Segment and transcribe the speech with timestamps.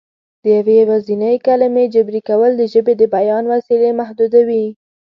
[0.41, 4.65] د یوې یوازینۍ کلمې جبري کول د ژبې د بیان وسیلې محدودوي